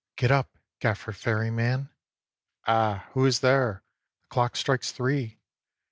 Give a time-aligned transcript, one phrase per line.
[0.15, 1.91] "Get up, Gaffer Ferryman."
[2.65, 2.97] "Eh!
[3.13, 3.83] who is there?"
[4.23, 5.37] The clock strikes three.